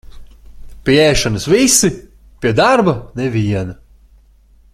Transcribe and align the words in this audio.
Pie 0.87 0.95
ēšanas 1.09 1.45
visi, 1.53 1.91
pie 2.41 2.55
darba 2.63 2.97
neviena. 3.21 3.79